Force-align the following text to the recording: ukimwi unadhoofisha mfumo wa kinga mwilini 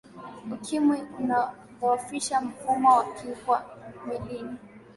ukimwi 0.53 0.97
unadhoofisha 1.19 2.41
mfumo 2.41 2.95
wa 2.97 3.05
kinga 3.15 3.65
mwilini 4.05 4.57